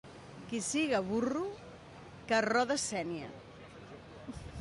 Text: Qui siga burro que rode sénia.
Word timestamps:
Qui 0.51 0.59
siga 0.67 1.01
burro 1.09 1.43
que 2.31 2.39
rode 2.47 2.79
sénia. 2.85 3.29